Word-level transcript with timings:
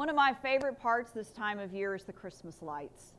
One 0.00 0.08
of 0.08 0.16
my 0.16 0.32
favorite 0.32 0.80
parts 0.80 1.10
this 1.10 1.30
time 1.30 1.58
of 1.58 1.74
year 1.74 1.94
is 1.94 2.04
the 2.04 2.12
Christmas 2.14 2.62
lights. 2.62 3.12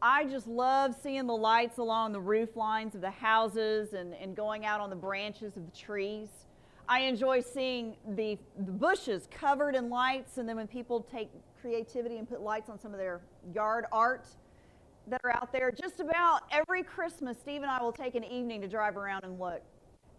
I 0.00 0.26
just 0.26 0.46
love 0.46 0.94
seeing 1.02 1.26
the 1.26 1.34
lights 1.34 1.78
along 1.78 2.12
the 2.12 2.20
roof 2.20 2.54
lines 2.54 2.94
of 2.94 3.00
the 3.00 3.10
houses 3.10 3.94
and, 3.94 4.14
and 4.14 4.36
going 4.36 4.64
out 4.64 4.80
on 4.80 4.90
the 4.90 4.96
branches 4.96 5.56
of 5.56 5.68
the 5.68 5.76
trees. 5.76 6.28
I 6.88 7.00
enjoy 7.00 7.40
seeing 7.40 7.96
the, 8.10 8.38
the 8.64 8.70
bushes 8.70 9.26
covered 9.28 9.74
in 9.74 9.90
lights, 9.90 10.38
and 10.38 10.48
then 10.48 10.54
when 10.54 10.68
people 10.68 11.00
take 11.00 11.30
creativity 11.60 12.18
and 12.18 12.28
put 12.28 12.40
lights 12.40 12.70
on 12.70 12.78
some 12.78 12.92
of 12.92 12.98
their 12.98 13.20
yard 13.52 13.86
art 13.90 14.28
that 15.08 15.20
are 15.24 15.34
out 15.34 15.52
there. 15.52 15.72
Just 15.72 15.98
about 15.98 16.42
every 16.52 16.84
Christmas, 16.84 17.36
Steve 17.40 17.62
and 17.62 17.70
I 17.72 17.82
will 17.82 17.90
take 17.90 18.14
an 18.14 18.22
evening 18.22 18.60
to 18.60 18.68
drive 18.68 18.96
around 18.96 19.24
and 19.24 19.40
look 19.40 19.62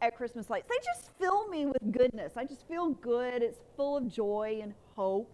at 0.02 0.18
Christmas 0.18 0.50
lights. 0.50 0.68
They 0.68 0.76
just 0.84 1.12
fill 1.18 1.48
me 1.48 1.68
with 1.68 1.94
goodness. 1.94 2.34
I 2.36 2.44
just 2.44 2.68
feel 2.68 2.90
good. 2.90 3.42
It's 3.42 3.60
full 3.78 3.96
of 3.96 4.10
joy 4.10 4.60
and 4.62 4.74
hope. 4.98 5.32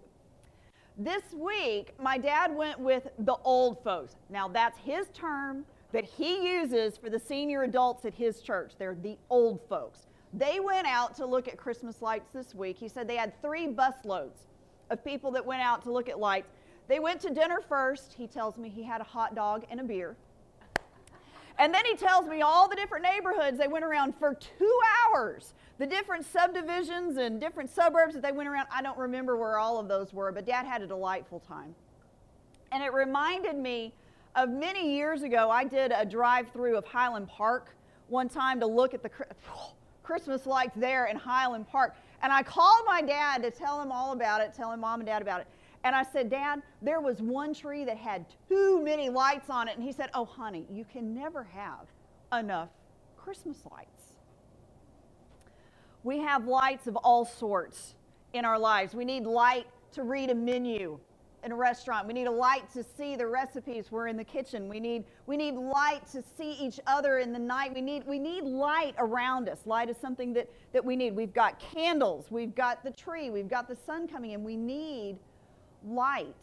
This 1.03 1.33
week, 1.33 1.95
my 1.99 2.19
dad 2.19 2.55
went 2.55 2.79
with 2.79 3.07
the 3.17 3.35
old 3.43 3.83
folks. 3.83 4.17
Now, 4.29 4.47
that's 4.47 4.77
his 4.77 5.07
term 5.15 5.65
that 5.93 6.03
he 6.03 6.47
uses 6.47 6.95
for 6.95 7.09
the 7.09 7.17
senior 7.17 7.63
adults 7.63 8.05
at 8.05 8.13
his 8.13 8.39
church. 8.39 8.73
They're 8.77 8.93
the 8.93 9.17
old 9.27 9.61
folks. 9.67 10.05
They 10.31 10.59
went 10.59 10.85
out 10.85 11.15
to 11.15 11.25
look 11.25 11.47
at 11.47 11.57
Christmas 11.57 12.03
lights 12.03 12.29
this 12.31 12.53
week. 12.53 12.77
He 12.77 12.87
said 12.87 13.07
they 13.07 13.15
had 13.15 13.33
three 13.41 13.65
busloads 13.65 14.45
of 14.91 15.03
people 15.03 15.31
that 15.31 15.43
went 15.43 15.63
out 15.63 15.81
to 15.83 15.91
look 15.91 16.07
at 16.07 16.19
lights. 16.19 16.49
They 16.87 16.99
went 16.99 17.19
to 17.21 17.33
dinner 17.33 17.61
first. 17.67 18.13
He 18.13 18.27
tells 18.27 18.59
me 18.59 18.69
he 18.69 18.83
had 18.83 19.01
a 19.01 19.05
hot 19.05 19.33
dog 19.33 19.65
and 19.71 19.79
a 19.79 19.83
beer. 19.83 20.15
And 21.61 21.71
then 21.71 21.85
he 21.85 21.95
tells 21.95 22.27
me 22.27 22.41
all 22.41 22.67
the 22.67 22.75
different 22.75 23.03
neighborhoods 23.03 23.59
they 23.59 23.67
went 23.67 23.85
around 23.85 24.15
for 24.17 24.33
two 24.33 24.79
hours, 25.05 25.53
the 25.77 25.85
different 25.85 26.25
subdivisions 26.25 27.17
and 27.17 27.39
different 27.39 27.69
suburbs 27.69 28.15
that 28.15 28.23
they 28.23 28.31
went 28.31 28.49
around. 28.49 28.67
I 28.71 28.81
don't 28.81 28.97
remember 28.97 29.37
where 29.37 29.59
all 29.59 29.77
of 29.77 29.87
those 29.87 30.11
were, 30.11 30.31
but 30.31 30.47
dad 30.47 30.65
had 30.65 30.81
a 30.81 30.87
delightful 30.87 31.39
time. 31.39 31.75
And 32.71 32.81
it 32.83 32.91
reminded 32.91 33.55
me 33.57 33.93
of 34.35 34.49
many 34.49 34.95
years 34.95 35.21
ago, 35.21 35.51
I 35.51 35.63
did 35.63 35.93
a 35.95 36.03
drive 36.03 36.49
through 36.51 36.77
of 36.77 36.85
Highland 36.85 37.27
Park 37.27 37.75
one 38.07 38.27
time 38.27 38.59
to 38.59 38.65
look 38.65 38.95
at 38.95 39.03
the 39.03 39.11
Christmas 40.03 40.47
lights 40.47 40.73
there 40.75 41.05
in 41.05 41.15
Highland 41.15 41.67
Park. 41.67 41.95
And 42.23 42.33
I 42.33 42.41
called 42.41 42.85
my 42.87 43.03
dad 43.03 43.43
to 43.43 43.51
tell 43.51 43.79
him 43.79 43.91
all 43.91 44.13
about 44.13 44.41
it, 44.41 44.55
tell 44.55 44.71
him 44.71 44.79
mom 44.79 45.01
and 45.01 45.07
dad 45.07 45.21
about 45.21 45.41
it. 45.41 45.47
And 45.83 45.95
I 45.95 46.03
said, 46.03 46.29
Dad, 46.29 46.61
there 46.81 47.01
was 47.01 47.21
one 47.21 47.53
tree 47.53 47.85
that 47.85 47.97
had 47.97 48.25
too 48.47 48.81
many 48.83 49.09
lights 49.09 49.49
on 49.49 49.67
it. 49.67 49.75
And 49.75 49.83
he 49.83 49.91
said, 49.91 50.09
Oh, 50.13 50.25
honey, 50.25 50.65
you 50.71 50.85
can 50.85 51.13
never 51.13 51.43
have 51.43 51.87
enough 52.31 52.69
Christmas 53.17 53.57
lights. 53.71 53.87
We 56.03 56.19
have 56.19 56.47
lights 56.47 56.87
of 56.87 56.95
all 56.97 57.25
sorts 57.25 57.95
in 58.33 58.45
our 58.45 58.57
lives. 58.57 58.93
We 58.93 59.05
need 59.05 59.25
light 59.25 59.67
to 59.93 60.03
read 60.03 60.29
a 60.29 60.35
menu 60.35 60.99
in 61.43 61.51
a 61.51 61.55
restaurant. 61.55 62.07
We 62.07 62.13
need 62.13 62.27
a 62.27 62.31
light 62.31 62.71
to 62.73 62.83
see 62.83 63.15
the 63.15 63.27
recipes 63.27 63.91
we're 63.91 64.07
in 64.07 64.17
the 64.17 64.23
kitchen. 64.23 64.69
We 64.69 64.79
need, 64.79 65.03
we 65.25 65.37
need 65.37 65.55
light 65.55 66.05
to 66.11 66.23
see 66.37 66.51
each 66.51 66.79
other 66.87 67.17
in 67.19 67.33
the 67.33 67.39
night. 67.39 67.73
We 67.73 67.81
need, 67.81 68.05
we 68.05 68.19
need 68.19 68.43
light 68.43 68.93
around 68.99 69.49
us. 69.49 69.59
Light 69.65 69.89
is 69.89 69.97
something 69.97 70.33
that, 70.33 70.49
that 70.73 70.83
we 70.83 70.95
need. 70.95 71.15
We've 71.15 71.33
got 71.33 71.59
candles, 71.59 72.27
we've 72.29 72.53
got 72.53 72.83
the 72.83 72.91
tree, 72.91 73.29
we've 73.29 73.49
got 73.49 73.67
the 73.67 73.75
sun 73.75 74.07
coming 74.07 74.31
in. 74.31 74.43
We 74.43 74.55
need 74.55 75.17
light. 75.85 76.35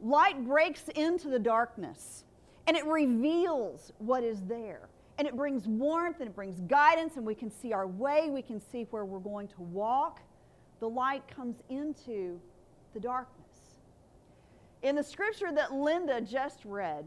Light 0.00 0.46
breaks 0.46 0.88
into 0.88 1.28
the 1.28 1.38
darkness 1.38 2.24
and 2.66 2.76
it 2.76 2.84
reveals 2.86 3.92
what 3.98 4.22
is 4.22 4.42
there. 4.42 4.88
And 5.18 5.26
it 5.26 5.36
brings 5.36 5.66
warmth 5.66 6.20
and 6.20 6.28
it 6.28 6.34
brings 6.34 6.60
guidance, 6.60 7.16
and 7.16 7.26
we 7.26 7.34
can 7.34 7.50
see 7.50 7.72
our 7.72 7.86
way, 7.86 8.30
we 8.30 8.42
can 8.42 8.60
see 8.60 8.86
where 8.90 9.04
we're 9.04 9.18
going 9.18 9.48
to 9.48 9.60
walk. 9.60 10.20
The 10.78 10.88
light 10.88 11.22
comes 11.28 11.56
into 11.68 12.40
the 12.94 13.00
darkness. 13.00 13.36
In 14.82 14.96
the 14.96 15.02
scripture 15.02 15.52
that 15.52 15.74
Linda 15.74 16.22
just 16.22 16.64
read, 16.64 17.04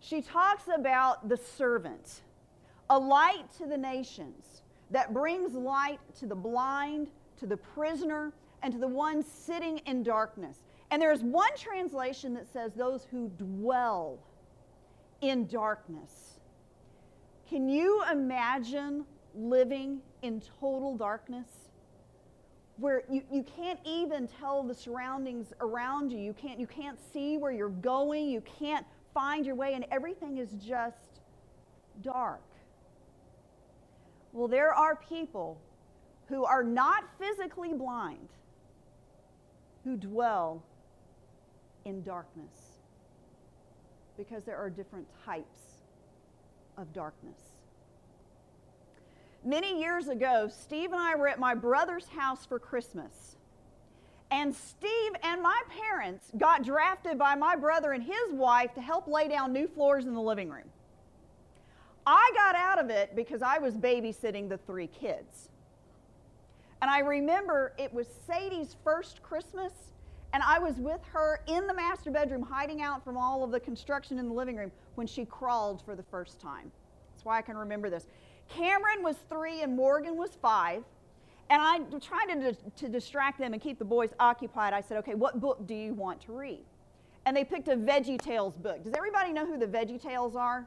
she 0.00 0.20
talks 0.20 0.64
about 0.74 1.28
the 1.28 1.36
servant, 1.38 2.20
a 2.90 2.98
light 2.98 3.44
to 3.56 3.66
the 3.66 3.78
nations 3.78 4.60
that 4.90 5.14
brings 5.14 5.54
light 5.54 5.98
to 6.18 6.26
the 6.26 6.34
blind, 6.34 7.08
to 7.38 7.46
the 7.46 7.56
prisoner, 7.56 8.32
and 8.62 8.72
to 8.72 8.78
the 8.78 8.88
one 8.88 9.22
sitting 9.22 9.78
in 9.86 10.02
darkness. 10.02 10.58
And 10.90 11.02
there's 11.02 11.22
one 11.22 11.50
translation 11.56 12.34
that 12.34 12.50
says 12.52 12.72
those 12.74 13.06
who 13.10 13.28
dwell 13.30 14.18
in 15.20 15.46
darkness. 15.46 16.38
Can 17.48 17.68
you 17.68 18.02
imagine 18.10 19.04
living 19.34 20.00
in 20.22 20.42
total 20.60 20.96
darkness? 20.96 21.48
Where 22.78 23.02
you, 23.10 23.22
you 23.32 23.42
can't 23.42 23.80
even 23.84 24.28
tell 24.28 24.62
the 24.62 24.74
surroundings 24.74 25.52
around 25.60 26.12
you. 26.12 26.18
You 26.18 26.34
can't, 26.34 26.60
you 26.60 26.66
can't 26.66 26.98
see 27.12 27.38
where 27.38 27.52
you're 27.52 27.68
going. 27.68 28.28
You 28.28 28.42
can't 28.42 28.86
find 29.14 29.46
your 29.46 29.54
way, 29.54 29.74
and 29.74 29.86
everything 29.90 30.38
is 30.38 30.50
just 30.64 31.20
dark. 32.02 32.42
Well, 34.32 34.48
there 34.48 34.74
are 34.74 34.96
people 34.96 35.58
who 36.28 36.44
are 36.44 36.62
not 36.62 37.04
physically 37.18 37.72
blind 37.72 38.28
who 39.84 39.96
dwell 39.96 40.62
in 41.86 42.02
darkness 42.02 42.80
because 44.18 44.44
there 44.44 44.56
are 44.56 44.68
different 44.68 45.06
types 45.24 45.60
of 46.76 46.92
darkness. 46.92 47.40
Many 49.44 49.80
years 49.80 50.08
ago, 50.08 50.48
Steve 50.50 50.92
and 50.92 51.00
I 51.00 51.14
were 51.14 51.28
at 51.28 51.38
my 51.38 51.54
brother's 51.54 52.08
house 52.08 52.44
for 52.44 52.58
Christmas. 52.58 53.36
And 54.32 54.52
Steve 54.54 55.12
and 55.22 55.40
my 55.40 55.62
parents 55.68 56.32
got 56.36 56.64
drafted 56.64 57.16
by 57.16 57.36
my 57.36 57.54
brother 57.54 57.92
and 57.92 58.02
his 58.02 58.32
wife 58.32 58.74
to 58.74 58.80
help 58.80 59.06
lay 59.06 59.28
down 59.28 59.52
new 59.52 59.68
floors 59.68 60.06
in 60.06 60.14
the 60.14 60.20
living 60.20 60.50
room. 60.50 60.68
I 62.04 62.32
got 62.34 62.56
out 62.56 62.80
of 62.80 62.90
it 62.90 63.14
because 63.14 63.40
I 63.40 63.58
was 63.58 63.76
babysitting 63.76 64.48
the 64.48 64.58
three 64.58 64.88
kids. 64.88 65.48
And 66.82 66.90
I 66.90 66.98
remember 67.00 67.72
it 67.78 67.92
was 67.92 68.08
Sadie's 68.26 68.76
first 68.82 69.22
Christmas, 69.22 69.72
and 70.36 70.44
I 70.46 70.58
was 70.58 70.76
with 70.76 71.00
her 71.14 71.40
in 71.46 71.66
the 71.66 71.72
master 71.72 72.10
bedroom, 72.10 72.42
hiding 72.42 72.82
out 72.82 73.02
from 73.02 73.16
all 73.16 73.42
of 73.42 73.50
the 73.50 73.58
construction 73.58 74.18
in 74.18 74.28
the 74.28 74.34
living 74.34 74.54
room 74.54 74.70
when 74.94 75.06
she 75.06 75.24
crawled 75.24 75.80
for 75.82 75.96
the 75.96 76.02
first 76.02 76.38
time. 76.42 76.70
That's 77.10 77.24
why 77.24 77.38
I 77.38 77.40
can 77.40 77.56
remember 77.56 77.88
this. 77.88 78.06
Cameron 78.50 79.02
was 79.02 79.16
three 79.30 79.62
and 79.62 79.74
Morgan 79.74 80.14
was 80.14 80.36
five. 80.42 80.84
And 81.48 81.62
I 81.62 81.78
tried 82.00 82.26
to, 82.34 82.52
to 82.52 82.88
distract 82.90 83.38
them 83.38 83.54
and 83.54 83.62
keep 83.62 83.78
the 83.78 83.86
boys 83.86 84.10
occupied. 84.20 84.74
I 84.74 84.82
said, 84.82 84.98
okay, 84.98 85.14
what 85.14 85.40
book 85.40 85.66
do 85.66 85.74
you 85.74 85.94
want 85.94 86.20
to 86.26 86.32
read? 86.32 86.66
And 87.24 87.34
they 87.34 87.42
picked 87.42 87.68
a 87.68 87.76
Veggie 87.76 88.20
Tales 88.20 88.58
book. 88.58 88.84
Does 88.84 88.92
everybody 88.92 89.32
know 89.32 89.46
who 89.46 89.56
the 89.56 89.66
Veggie 89.66 90.02
Tales 90.02 90.36
are? 90.36 90.66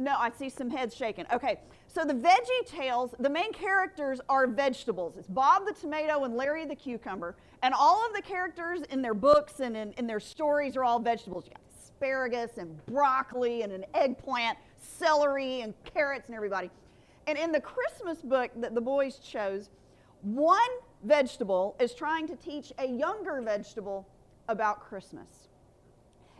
No, 0.00 0.14
I 0.16 0.30
see 0.30 0.48
some 0.48 0.70
heads 0.70 0.94
shaking. 0.94 1.26
Okay, 1.32 1.58
so 1.88 2.04
the 2.04 2.14
Veggie 2.14 2.66
Tales, 2.66 3.14
the 3.18 3.28
main 3.28 3.52
characters 3.52 4.20
are 4.28 4.46
vegetables. 4.46 5.16
It's 5.16 5.26
Bob 5.26 5.66
the 5.66 5.72
tomato 5.72 6.22
and 6.22 6.36
Larry 6.36 6.64
the 6.64 6.76
cucumber. 6.76 7.34
And 7.62 7.74
all 7.74 8.06
of 8.06 8.14
the 8.14 8.22
characters 8.22 8.82
in 8.90 9.02
their 9.02 9.14
books 9.14 9.58
and 9.58 9.76
in, 9.76 9.92
in 9.94 10.06
their 10.06 10.20
stories 10.20 10.76
are 10.76 10.84
all 10.84 11.00
vegetables. 11.00 11.46
You 11.46 11.50
got 11.50 11.62
asparagus 11.76 12.58
and 12.58 12.84
broccoli 12.86 13.62
and 13.62 13.72
an 13.72 13.84
eggplant, 13.92 14.56
celery 14.80 15.62
and 15.62 15.74
carrots 15.82 16.28
and 16.28 16.36
everybody. 16.36 16.70
And 17.26 17.36
in 17.36 17.50
the 17.50 17.60
Christmas 17.60 18.18
book 18.18 18.52
that 18.56 18.76
the 18.76 18.80
boys 18.80 19.16
chose, 19.16 19.68
one 20.22 20.60
vegetable 21.02 21.74
is 21.80 21.92
trying 21.92 22.28
to 22.28 22.36
teach 22.36 22.72
a 22.78 22.86
younger 22.86 23.42
vegetable 23.42 24.06
about 24.48 24.80
Christmas 24.80 25.47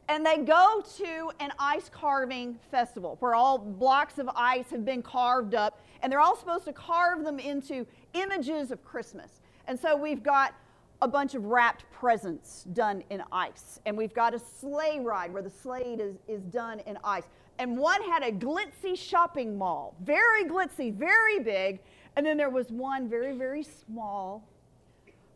and 0.09 0.25
they 0.25 0.39
go 0.39 0.83
to 0.97 1.31
an 1.39 1.53
ice 1.59 1.91
carving 1.91 2.59
festival 2.71 3.17
where 3.21 3.35
all 3.35 3.59
blocks 3.59 4.19
of 4.19 4.29
ice 4.35 4.71
have 4.71 4.85
been 4.85 5.03
carved 5.03 5.55
up, 5.55 5.81
and 6.03 6.11
they're 6.11 6.21
all 6.21 6.37
supposed 6.37 6.65
to 6.65 6.73
carve 6.73 7.25
them 7.25 7.39
into 7.39 7.87
images 8.15 8.71
of 8.71 8.83
Christmas. 8.85 9.41
And 9.67 9.79
so 9.79 9.95
we've 9.97 10.23
got 10.23 10.55
a 11.03 11.09
bunch 11.09 11.35
of 11.35 11.45
wrapped 11.45 11.85
presents 11.93 12.65
done 12.73 13.05
in 13.11 13.23
ice, 13.31 13.81
and 13.85 13.97
we've 13.97 14.15
got 14.15 14.35
a 14.35 14.39
sleigh 14.39 14.99
ride 15.01 15.33
where 15.33 15.43
the 15.43 15.51
sleigh 15.51 15.97
is, 15.99 16.17
is 16.27 16.43
done 16.45 16.81
in 16.81 16.99
ice. 17.05 17.25
And 17.59 17.77
one 17.77 18.03
had 18.03 18.23
a 18.23 18.33
glitzy 18.33 18.97
shopping 18.97 19.59
mall, 19.59 19.95
very 20.03 20.45
glitzy, 20.45 20.93
very 20.93 21.41
big, 21.41 21.81
and 22.17 22.25
then 22.25 22.37
there 22.37 22.51
was 22.51 22.71
one 22.71 23.09
very, 23.09 23.37
very 23.37 23.63
small 23.63 24.49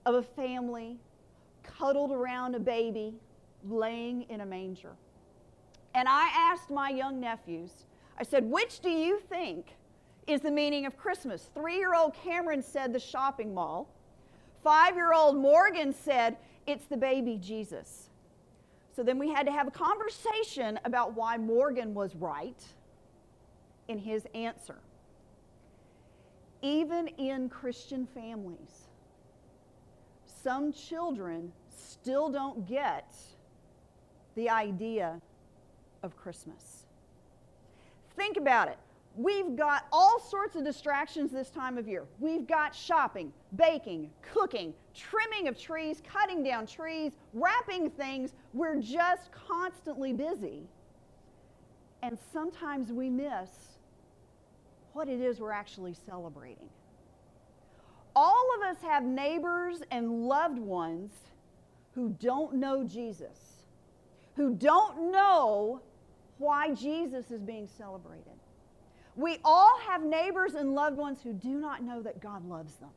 of 0.06 0.14
a 0.14 0.22
family 0.22 0.96
cuddled 1.62 2.10
around 2.10 2.54
a 2.54 2.60
baby 2.60 3.14
laying 3.68 4.22
in 4.22 4.40
a 4.40 4.46
manger. 4.46 4.92
And 5.94 6.08
I 6.08 6.28
asked 6.34 6.70
my 6.70 6.90
young 6.90 7.20
nephews, 7.20 7.70
I 8.18 8.24
said, 8.24 8.44
which 8.44 8.80
do 8.80 8.90
you 8.90 9.20
think 9.20 9.76
is 10.26 10.40
the 10.40 10.50
meaning 10.50 10.86
of 10.86 10.96
Christmas? 10.96 11.50
Three 11.54 11.76
year 11.76 11.94
old 11.94 12.14
Cameron 12.14 12.62
said 12.62 12.92
the 12.92 13.00
shopping 13.00 13.52
mall. 13.54 13.88
Five 14.62 14.94
year 14.94 15.12
old 15.12 15.36
Morgan 15.36 15.92
said 15.92 16.36
it's 16.66 16.86
the 16.86 16.96
baby 16.96 17.38
Jesus. 17.40 18.08
So 18.94 19.02
then 19.02 19.18
we 19.18 19.30
had 19.32 19.46
to 19.46 19.52
have 19.52 19.66
a 19.66 19.70
conversation 19.70 20.78
about 20.84 21.14
why 21.14 21.38
Morgan 21.38 21.94
was 21.94 22.14
right 22.14 22.62
in 23.88 23.98
his 23.98 24.26
answer. 24.34 24.76
Even 26.60 27.08
in 27.08 27.48
Christian 27.48 28.06
families, 28.06 28.88
some 30.42 30.72
children 30.72 31.52
still 31.74 32.28
don't 32.28 32.66
get 32.68 33.14
the 34.34 34.48
idea 34.48 35.20
of 36.02 36.16
Christmas. 36.16 36.86
Think 38.16 38.36
about 38.36 38.68
it. 38.68 38.78
We've 39.14 39.56
got 39.56 39.86
all 39.92 40.18
sorts 40.20 40.56
of 40.56 40.64
distractions 40.64 41.30
this 41.30 41.50
time 41.50 41.76
of 41.76 41.86
year. 41.86 42.04
We've 42.18 42.46
got 42.46 42.74
shopping, 42.74 43.32
baking, 43.56 44.10
cooking, 44.22 44.72
trimming 44.94 45.48
of 45.48 45.58
trees, 45.58 46.02
cutting 46.06 46.42
down 46.42 46.66
trees, 46.66 47.12
wrapping 47.34 47.90
things. 47.90 48.32
We're 48.54 48.80
just 48.80 49.30
constantly 49.32 50.14
busy. 50.14 50.62
And 52.02 52.18
sometimes 52.32 52.90
we 52.90 53.10
miss 53.10 53.50
what 54.94 55.08
it 55.08 55.20
is 55.20 55.40
we're 55.40 55.52
actually 55.52 55.94
celebrating. 56.06 56.68
All 58.16 58.46
of 58.56 58.68
us 58.68 58.82
have 58.82 59.04
neighbors 59.04 59.82
and 59.90 60.26
loved 60.26 60.58
ones 60.58 61.12
who 61.94 62.16
don't 62.20 62.54
know 62.54 62.84
Jesus, 62.84 63.51
who 64.36 64.54
don't 64.54 65.10
know 65.10 65.80
why 66.38 66.74
Jesus 66.74 67.30
is 67.30 67.40
being 67.40 67.66
celebrated. 67.66 68.24
We 69.14 69.38
all 69.44 69.78
have 69.86 70.02
neighbors 70.02 70.54
and 70.54 70.74
loved 70.74 70.96
ones 70.96 71.18
who 71.22 71.32
do 71.32 71.50
not 71.50 71.82
know 71.82 72.02
that 72.02 72.20
God 72.20 72.48
loves 72.48 72.76
them. 72.76 72.90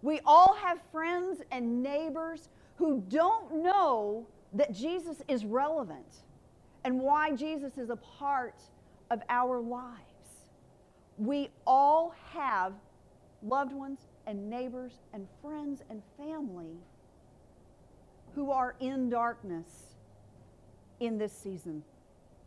We 0.00 0.20
all 0.24 0.54
have 0.54 0.78
friends 0.90 1.42
and 1.50 1.82
neighbors 1.82 2.48
who 2.76 3.02
don't 3.08 3.62
know 3.62 4.26
that 4.54 4.72
Jesus 4.72 5.22
is 5.28 5.44
relevant 5.44 6.22
and 6.84 7.00
why 7.00 7.32
Jesus 7.32 7.76
is 7.76 7.90
a 7.90 7.96
part 7.96 8.60
of 9.10 9.20
our 9.28 9.60
lives. 9.60 9.98
We 11.18 11.50
all 11.66 12.14
have 12.32 12.72
loved 13.42 13.72
ones 13.72 13.98
and 14.26 14.48
neighbors 14.48 14.92
and 15.12 15.26
friends 15.42 15.82
and 15.90 16.02
family 16.16 16.76
who 18.34 18.50
are 18.50 18.76
in 18.80 19.10
darkness 19.10 19.97
in 21.00 21.18
this 21.18 21.32
season 21.32 21.82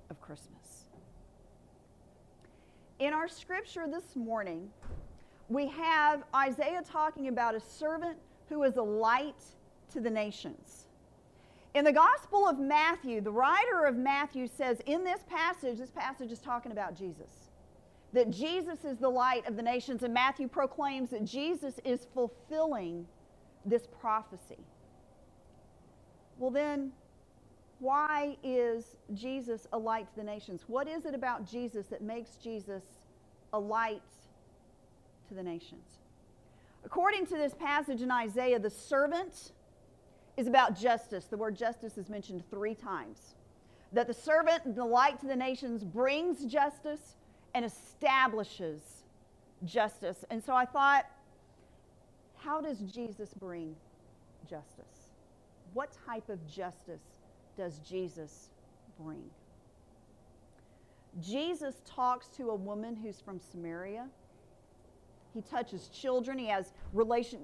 of 0.09 0.19
Christmas. 0.21 0.85
In 2.99 3.13
our 3.13 3.27
scripture 3.27 3.87
this 3.89 4.15
morning, 4.15 4.69
we 5.49 5.67
have 5.67 6.23
Isaiah 6.35 6.83
talking 6.85 7.27
about 7.27 7.55
a 7.55 7.59
servant 7.59 8.17
who 8.47 8.63
is 8.63 8.77
a 8.77 8.83
light 8.83 9.43
to 9.91 9.99
the 9.99 10.09
nations. 10.09 10.85
In 11.73 11.85
the 11.85 11.91
Gospel 11.91 12.47
of 12.47 12.59
Matthew, 12.59 13.21
the 13.21 13.31
writer 13.31 13.85
of 13.85 13.95
Matthew 13.95 14.47
says 14.47 14.81
in 14.85 15.03
this 15.03 15.21
passage, 15.29 15.77
this 15.77 15.91
passage 15.91 16.31
is 16.31 16.39
talking 16.39 16.73
about 16.73 16.95
Jesus, 16.95 17.49
that 18.13 18.29
Jesus 18.29 18.83
is 18.83 18.97
the 18.97 19.09
light 19.09 19.47
of 19.47 19.55
the 19.55 19.61
nations, 19.61 20.03
and 20.03 20.13
Matthew 20.13 20.49
proclaims 20.49 21.11
that 21.11 21.23
Jesus 21.23 21.79
is 21.85 22.07
fulfilling 22.13 23.07
this 23.65 23.87
prophecy. 23.99 24.59
Well, 26.37 26.51
then, 26.51 26.91
why 27.81 28.37
is 28.43 28.95
Jesus 29.15 29.67
a 29.73 29.77
light 29.77 30.07
to 30.11 30.15
the 30.15 30.23
nations? 30.23 30.65
What 30.67 30.87
is 30.87 31.05
it 31.05 31.15
about 31.15 31.49
Jesus 31.49 31.87
that 31.87 32.03
makes 32.03 32.35
Jesus 32.35 32.83
a 33.53 33.59
light 33.59 34.03
to 35.27 35.33
the 35.33 35.41
nations? 35.41 35.87
According 36.85 37.25
to 37.25 37.35
this 37.35 37.55
passage 37.55 38.03
in 38.03 38.11
Isaiah, 38.11 38.59
the 38.59 38.69
servant 38.69 39.51
is 40.37 40.45
about 40.45 40.79
justice. 40.79 41.25
The 41.25 41.37
word 41.37 41.55
justice 41.57 41.97
is 41.97 42.07
mentioned 42.07 42.43
three 42.51 42.75
times. 42.75 43.33
That 43.93 44.05
the 44.05 44.13
servant, 44.13 44.75
the 44.75 44.85
light 44.85 45.19
to 45.21 45.25
the 45.25 45.35
nations, 45.35 45.83
brings 45.83 46.45
justice 46.45 47.15
and 47.55 47.65
establishes 47.65 49.03
justice. 49.65 50.23
And 50.29 50.43
so 50.43 50.53
I 50.53 50.65
thought, 50.65 51.07
how 52.37 52.61
does 52.61 52.77
Jesus 52.81 53.33
bring 53.33 53.75
justice? 54.47 54.85
What 55.73 55.89
type 56.05 56.29
of 56.29 56.45
justice 56.47 57.01
does 57.57 57.79
Jesus 57.79 58.49
bring? 58.99 59.23
Jesus 61.19 61.81
talks 61.85 62.27
to 62.37 62.49
a 62.49 62.55
woman 62.55 62.95
who's 62.95 63.19
from 63.19 63.39
Samaria. 63.39 64.07
He 65.33 65.41
touches 65.41 65.87
children. 65.89 66.37
He 66.37 66.47
has 66.47 66.73
relation, 66.93 67.39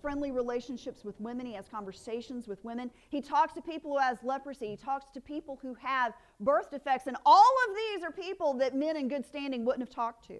friendly 0.00 0.30
relationships 0.30 1.04
with 1.04 1.18
women. 1.20 1.46
He 1.46 1.54
has 1.54 1.68
conversations 1.68 2.46
with 2.48 2.62
women. 2.64 2.90
He 3.08 3.20
talks 3.20 3.54
to 3.54 3.62
people 3.62 3.92
who 3.92 3.98
has 3.98 4.18
leprosy. 4.22 4.68
He 4.68 4.76
talks 4.76 5.10
to 5.12 5.20
people 5.20 5.58
who 5.62 5.74
have 5.74 6.12
birth 6.40 6.70
defects. 6.70 7.06
And 7.06 7.16
all 7.24 7.54
of 7.68 7.76
these 7.76 8.04
are 8.04 8.10
people 8.10 8.54
that 8.54 8.74
men 8.74 8.96
in 8.96 9.08
good 9.08 9.24
standing 9.24 9.64
wouldn't 9.64 9.82
have 9.82 9.94
talked 9.94 10.26
to 10.28 10.38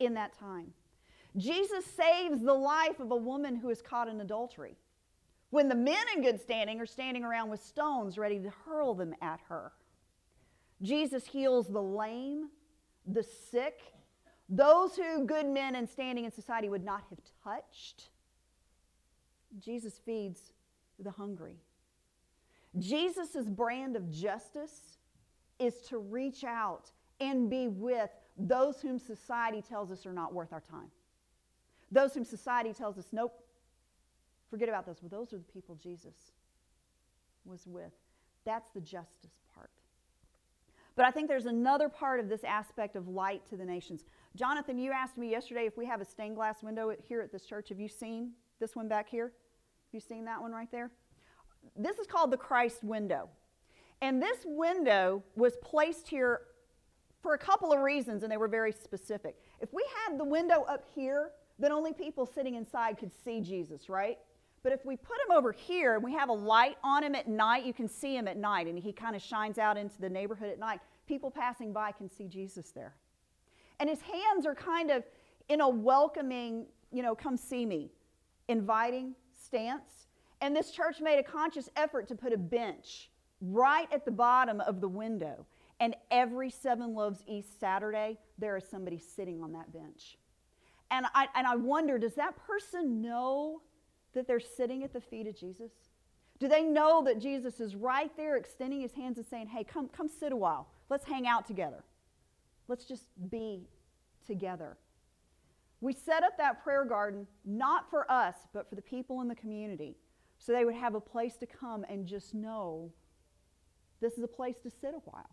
in 0.00 0.14
that 0.14 0.34
time. 0.38 0.72
Jesus 1.36 1.84
saves 1.84 2.42
the 2.42 2.54
life 2.54 3.00
of 3.00 3.10
a 3.10 3.16
woman 3.16 3.56
who 3.56 3.70
is 3.70 3.82
caught 3.82 4.08
in 4.08 4.20
adultery 4.20 4.76
when 5.54 5.68
the 5.68 5.74
men 5.76 6.04
in 6.16 6.20
good 6.20 6.40
standing 6.40 6.80
are 6.80 6.86
standing 6.86 7.22
around 7.22 7.48
with 7.48 7.62
stones 7.62 8.18
ready 8.18 8.40
to 8.40 8.50
hurl 8.66 8.92
them 8.92 9.14
at 9.22 9.38
her. 9.48 9.70
Jesus 10.82 11.24
heals 11.24 11.68
the 11.68 11.80
lame, 11.80 12.48
the 13.06 13.22
sick, 13.22 13.80
those 14.48 14.96
who 14.96 15.24
good 15.24 15.46
men 15.46 15.76
and 15.76 15.88
standing 15.88 16.24
in 16.24 16.32
society 16.32 16.68
would 16.68 16.84
not 16.84 17.04
have 17.08 17.20
touched. 17.44 18.08
Jesus 19.60 20.00
feeds 20.04 20.50
the 20.98 21.12
hungry. 21.12 21.60
Jesus' 22.80 23.48
brand 23.48 23.94
of 23.94 24.10
justice 24.10 24.98
is 25.60 25.82
to 25.82 25.98
reach 25.98 26.42
out 26.42 26.90
and 27.20 27.48
be 27.48 27.68
with 27.68 28.10
those 28.36 28.80
whom 28.80 28.98
society 28.98 29.62
tells 29.62 29.92
us 29.92 30.04
are 30.04 30.12
not 30.12 30.34
worth 30.34 30.52
our 30.52 30.62
time. 30.68 30.90
Those 31.92 32.12
whom 32.12 32.24
society 32.24 32.72
tells 32.72 32.98
us, 32.98 33.06
nope, 33.12 33.43
Forget 34.50 34.68
about 34.68 34.86
those. 34.86 34.96
Well, 35.02 35.10
those 35.10 35.32
are 35.32 35.38
the 35.38 35.52
people 35.52 35.76
Jesus 35.82 36.14
was 37.44 37.66
with. 37.66 37.92
That's 38.44 38.70
the 38.74 38.80
justice 38.80 39.42
part. 39.54 39.70
But 40.96 41.06
I 41.06 41.10
think 41.10 41.28
there's 41.28 41.46
another 41.46 41.88
part 41.88 42.20
of 42.20 42.28
this 42.28 42.44
aspect 42.44 42.94
of 42.94 43.08
light 43.08 43.42
to 43.50 43.56
the 43.56 43.64
nations. 43.64 44.04
Jonathan, 44.36 44.78
you 44.78 44.92
asked 44.92 45.18
me 45.18 45.30
yesterday 45.30 45.66
if 45.66 45.76
we 45.76 45.86
have 45.86 46.00
a 46.00 46.04
stained 46.04 46.36
glass 46.36 46.62
window 46.62 46.94
here 47.08 47.20
at 47.20 47.32
this 47.32 47.44
church. 47.44 47.68
Have 47.70 47.80
you 47.80 47.88
seen 47.88 48.32
this 48.60 48.76
one 48.76 48.88
back 48.88 49.08
here? 49.08 49.26
Have 49.26 49.92
you 49.92 50.00
seen 50.00 50.24
that 50.26 50.40
one 50.40 50.52
right 50.52 50.70
there? 50.70 50.90
This 51.76 51.98
is 51.98 52.06
called 52.06 52.30
the 52.30 52.36
Christ 52.36 52.84
window. 52.84 53.28
And 54.02 54.22
this 54.22 54.38
window 54.44 55.22
was 55.34 55.56
placed 55.62 56.08
here 56.08 56.42
for 57.22 57.34
a 57.34 57.38
couple 57.38 57.72
of 57.72 57.80
reasons, 57.80 58.22
and 58.22 58.30
they 58.30 58.36
were 58.36 58.48
very 58.48 58.72
specific. 58.72 59.36
If 59.60 59.72
we 59.72 59.84
had 60.04 60.18
the 60.18 60.24
window 60.24 60.62
up 60.68 60.84
here, 60.94 61.30
then 61.58 61.72
only 61.72 61.92
people 61.92 62.26
sitting 62.26 62.54
inside 62.54 62.98
could 62.98 63.12
see 63.24 63.40
Jesus, 63.40 63.88
right? 63.88 64.18
But 64.64 64.72
if 64.72 64.84
we 64.86 64.96
put 64.96 65.16
him 65.28 65.36
over 65.36 65.52
here 65.52 65.94
and 65.94 66.02
we 66.02 66.14
have 66.14 66.30
a 66.30 66.32
light 66.32 66.78
on 66.82 67.04
him 67.04 67.14
at 67.14 67.28
night, 67.28 67.66
you 67.66 67.74
can 67.74 67.86
see 67.86 68.16
him 68.16 68.26
at 68.26 68.38
night 68.38 68.66
and 68.66 68.78
he 68.78 68.92
kind 68.92 69.14
of 69.14 69.20
shines 69.20 69.58
out 69.58 69.76
into 69.76 70.00
the 70.00 70.08
neighborhood 70.08 70.48
at 70.48 70.58
night. 70.58 70.80
People 71.06 71.30
passing 71.30 71.70
by 71.72 71.92
can 71.92 72.10
see 72.10 72.26
Jesus 72.26 72.70
there. 72.70 72.94
And 73.78 73.90
his 73.90 74.00
hands 74.00 74.46
are 74.46 74.54
kind 74.54 74.90
of 74.90 75.04
in 75.50 75.60
a 75.60 75.68
welcoming, 75.68 76.64
you 76.90 77.02
know, 77.02 77.14
come 77.14 77.36
see 77.36 77.66
me, 77.66 77.90
inviting 78.48 79.14
stance. 79.38 80.06
And 80.40 80.56
this 80.56 80.70
church 80.70 80.98
made 81.02 81.18
a 81.18 81.22
conscious 81.22 81.68
effort 81.76 82.08
to 82.08 82.14
put 82.14 82.32
a 82.32 82.38
bench 82.38 83.10
right 83.42 83.88
at 83.92 84.06
the 84.06 84.10
bottom 84.10 84.62
of 84.62 84.80
the 84.80 84.88
window. 84.88 85.44
And 85.78 85.94
every 86.10 86.48
Seven 86.48 86.94
Loaves 86.94 87.22
East 87.26 87.60
Saturday, 87.60 88.16
there 88.38 88.56
is 88.56 88.64
somebody 88.66 88.98
sitting 88.98 89.42
on 89.42 89.52
that 89.52 89.70
bench. 89.74 90.16
And 90.90 91.04
I, 91.14 91.28
and 91.34 91.46
I 91.46 91.56
wonder, 91.56 91.98
does 91.98 92.14
that 92.14 92.34
person 92.46 93.02
know 93.02 93.60
that 94.14 94.26
they're 94.26 94.40
sitting 94.40 94.82
at 94.84 94.92
the 94.92 95.00
feet 95.00 95.26
of 95.26 95.38
Jesus? 95.38 95.70
Do 96.38 96.48
they 96.48 96.62
know 96.62 97.02
that 97.04 97.20
Jesus 97.20 97.60
is 97.60 97.76
right 97.76 98.10
there 98.16 98.36
extending 98.36 98.80
his 98.80 98.92
hands 98.92 99.18
and 99.18 99.26
saying, 99.26 99.48
Hey, 99.48 99.64
come, 99.64 99.88
come 99.88 100.08
sit 100.08 100.32
a 100.32 100.36
while. 100.36 100.68
Let's 100.88 101.04
hang 101.04 101.26
out 101.26 101.46
together. 101.46 101.84
Let's 102.68 102.84
just 102.84 103.04
be 103.30 103.68
together. 104.26 104.76
We 105.80 105.92
set 105.92 106.22
up 106.24 106.38
that 106.38 106.62
prayer 106.62 106.84
garden 106.84 107.26
not 107.44 107.90
for 107.90 108.10
us, 108.10 108.34
but 108.52 108.68
for 108.68 108.74
the 108.74 108.82
people 108.82 109.20
in 109.20 109.28
the 109.28 109.34
community 109.34 109.96
so 110.38 110.52
they 110.52 110.64
would 110.64 110.74
have 110.74 110.94
a 110.94 111.00
place 111.00 111.36
to 111.36 111.46
come 111.46 111.84
and 111.88 112.06
just 112.06 112.34
know 112.34 112.92
this 114.00 114.14
is 114.14 114.24
a 114.24 114.28
place 114.28 114.56
to 114.62 114.70
sit 114.70 114.94
a 114.94 114.98
while, 115.10 115.30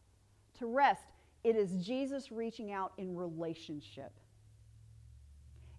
to 0.59 0.65
rest. 0.65 1.03
It 1.43 1.55
is 1.55 1.85
Jesus 1.85 2.31
reaching 2.31 2.71
out 2.71 2.93
in 2.97 3.15
relationship. 3.15 4.13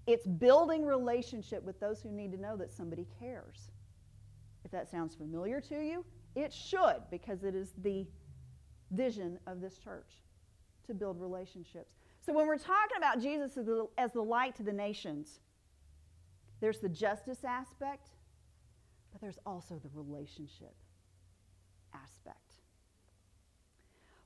It's 0.07 0.27
building 0.27 0.85
relationship 0.85 1.63
with 1.63 1.79
those 1.79 2.01
who 2.01 2.11
need 2.11 2.33
to 2.33 2.41
know 2.41 2.57
that 2.57 2.73
somebody 2.73 3.07
cares. 3.21 3.71
If 4.65 4.71
that 4.71 4.91
sounds 4.91 5.15
familiar 5.15 5.61
to 5.61 5.81
you, 5.81 6.05
it 6.35 6.53
should 6.53 7.03
because 7.11 7.45
it 7.45 7.55
is 7.55 7.73
the 7.83 8.07
vision 8.91 9.39
of 9.47 9.61
this 9.61 9.79
church 9.79 10.11
to 10.87 10.95
build 10.95 11.21
relationships. 11.21 11.95
So 12.25 12.33
when 12.33 12.47
we're 12.47 12.59
talking 12.59 12.97
about 12.97 13.21
Jesus 13.21 13.57
as 13.57 13.67
the, 13.67 13.87
as 13.99 14.13
the 14.13 14.23
light 14.23 14.57
to 14.57 14.63
the 14.63 14.73
nations, 14.73 15.41
there's 16.61 16.79
the 16.79 16.89
justice 16.89 17.45
aspect, 17.45 18.11
but 19.11 19.21
there's 19.21 19.39
also 19.45 19.81
the 19.83 19.91
relationship 19.93 20.75
aspect. 21.93 22.52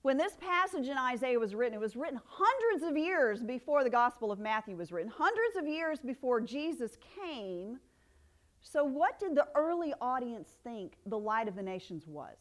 When 0.06 0.18
this 0.18 0.36
passage 0.36 0.86
in 0.86 0.96
Isaiah 0.96 1.40
was 1.40 1.52
written, 1.52 1.74
it 1.74 1.80
was 1.80 1.96
written 1.96 2.20
hundreds 2.24 2.84
of 2.88 2.96
years 2.96 3.42
before 3.42 3.82
the 3.82 3.90
Gospel 3.90 4.30
of 4.30 4.38
Matthew 4.38 4.76
was 4.76 4.92
written, 4.92 5.10
hundreds 5.10 5.56
of 5.56 5.66
years 5.66 5.98
before 5.98 6.40
Jesus 6.40 6.96
came 7.16 7.80
So, 8.60 8.84
what 8.84 9.18
did 9.18 9.34
the 9.34 9.48
early 9.56 9.92
audience 10.00 10.48
think 10.62 10.92
the 11.06 11.18
light 11.18 11.48
of 11.48 11.56
the 11.56 11.62
nations 11.64 12.06
was? 12.06 12.36